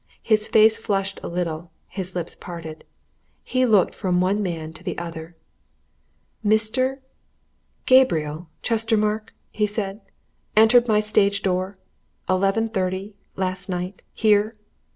[0.23, 2.85] His face flushed a little, his lips parted;
[3.43, 5.35] he looked from one man to the other.
[6.43, 7.01] "Mr.
[7.85, 10.01] Gabriel Chestermarke!" he said.
[10.55, 11.75] "Entered my stage door
[12.27, 14.01] eleven thirty last night?
[14.11, 14.55] Here!